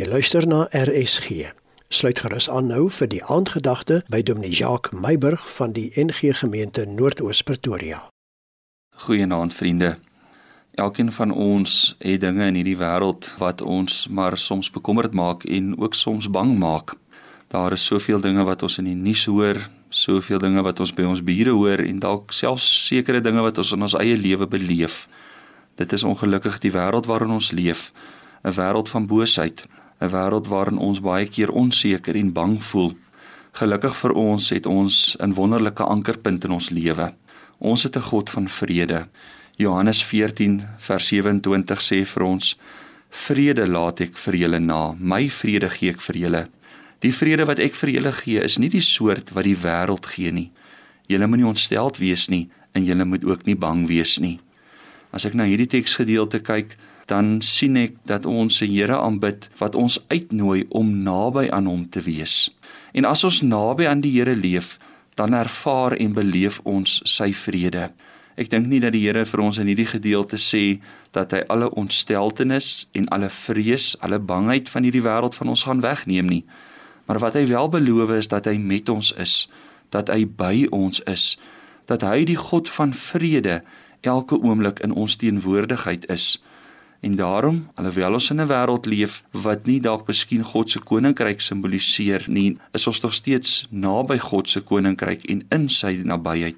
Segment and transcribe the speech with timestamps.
[0.00, 1.50] Jy luister na RSG.
[1.92, 6.86] Sluit gerus aan nou vir die aandgedagte by Dominee Jacques Meiburg van die NG Gemeente
[6.88, 7.98] Noordoos Pretoria.
[9.04, 9.98] Goeienaand vriende.
[10.80, 15.74] Elkeen van ons het dinge in hierdie wêreld wat ons maar soms bekommerd maak en
[15.76, 16.94] ook soms bang maak.
[17.52, 19.60] Daar is soveel dinge wat ons in die nuus hoor,
[19.90, 23.74] soveel dinge wat ons by ons bure hoor en dalk selfs sekere dinge wat ons
[23.76, 25.10] in ons eie lewe beleef.
[25.76, 27.92] Dit is ongelukkig die wêreld waarin ons leef,
[28.48, 29.66] 'n wêreld van boosheid,
[30.00, 32.96] 'n wêreld waarin ons baie keer onseker en bang voel.
[33.52, 37.14] Gelukkig vir ons het ons 'n wonderlike ankerpunt in ons lewe.
[37.58, 39.08] Ons het 'n God van vrede.
[39.56, 42.56] Johannes 14 vers 27 sê vir ons:
[43.10, 46.48] Vrede laat ek vir julle na, my vrede gee ek vir julle.
[47.00, 50.32] Die vrede wat ek vir julle gee, is nie die soort wat die wêreld gee
[50.32, 50.50] nie.
[51.08, 54.38] Julle moenie ontsteld wees nie en julle moet ook nie bang wees nie.
[55.10, 56.76] As ek na hierdie teksgedeelte kyk,
[57.10, 61.88] dan sien ek dat ons se Here aanbid wat ons uitnooi om naby aan hom
[61.90, 62.52] te wees.
[62.94, 64.78] En as ons naby aan die Here leef,
[65.18, 67.90] dan ervaar en beleef ons sy vrede.
[68.40, 70.80] Ek dink nie dat die Here vir ons in hierdie gedeelte sê
[71.12, 75.82] dat hy alle ontsteltenis en alle vrees, alle bangheid van hierdie wêreld van ons gaan
[75.82, 76.44] wegneem nie.
[77.10, 79.48] Maar wat hy wel beloof is dat hy met ons is,
[79.90, 81.34] dat hy by ons is,
[81.90, 83.60] dat hy die God van vrede
[84.06, 86.38] elke oomblik in ons teenwoordigheid is.
[87.00, 91.40] En daarom, alhoewel ons in 'n wêreld leef wat nie dalk miskien God se koninkryk
[91.40, 96.56] simboliseer nie, is ons nog steeds naby God se koninkryk en in sy nabyheid.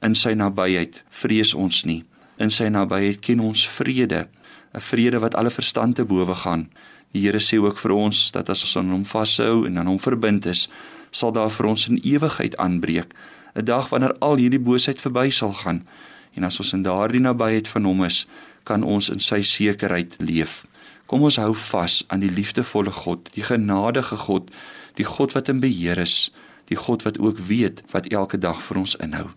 [0.00, 2.04] In sy nabyheid vrees ons nie.
[2.38, 4.28] In sy nabyheid ken ons vrede,
[4.74, 6.70] 'n vrede wat alle verstand te bowe gaan.
[7.12, 9.98] Die Here sê ook vir ons dat as ons aan hom vashou en aan hom
[9.98, 10.68] verbind is,
[11.10, 13.14] sal daar vir ons 'n ewigheid aanbreek,
[13.54, 15.86] 'n dag wanneer al hierdie boosheid verby sal gaan.
[16.34, 18.26] En as ons in daardie nabyheid van hom is,
[18.66, 20.64] kan ons in sy sekerheid leef.
[21.06, 24.50] Kom ons hou vas aan die liefdevolle God, die genadige God,
[24.98, 26.32] die God wat in beheer is,
[26.66, 29.28] die God wat ook weet wat elke dag vir ons inhou.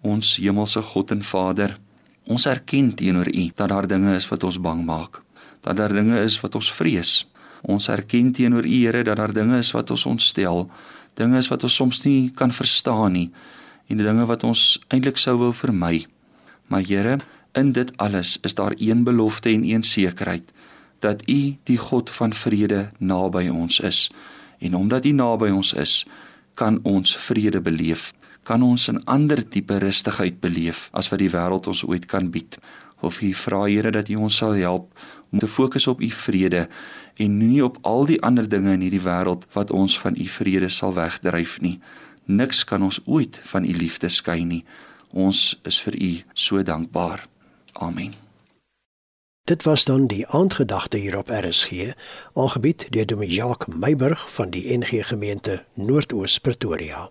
[0.00, 1.76] Ons hemelse God en Vader,
[2.28, 5.20] ons erken teenoor U dat daar dinge is wat ons bang maak,
[5.66, 7.26] dat daar dinge is wat ons vrees.
[7.62, 10.68] Ons erken teenoor U Here dat daar dinge is wat ons ontstel,
[11.18, 13.30] dinge is wat ons soms nie kan verstaan nie
[13.88, 16.06] en dinge wat ons eintlik sou wou vermy.
[16.68, 17.18] Maar Here,
[17.58, 20.52] In dit alles is daar een belofte en een sekerheid
[20.98, 24.10] dat U die God van vrede naby ons is.
[24.58, 26.06] En omdat U naby ons is,
[26.54, 28.12] kan ons vrede beleef.
[28.42, 32.58] Kan ons 'n ander tipe rustigheid beleef as wat die wêreld ons ooit kan bied.
[33.00, 34.98] Of U vra Here dat U ons sal help
[35.30, 36.68] om te fokus op U vrede
[37.16, 40.68] en nie op al die ander dinge in hierdie wêreld wat ons van U vrede
[40.68, 41.80] sal wegdryf nie.
[42.24, 44.64] Niks kan ons ooit van U liefde skei nie.
[45.10, 47.28] Ons is vir U so dankbaar.
[47.78, 48.12] Amen.
[49.44, 51.92] Dit was dan die aandgedagte hier op RSG,
[52.34, 57.10] aangebied deur Dominee Jacques Meiburg van die NG Gemeente Noordoos Pretoria.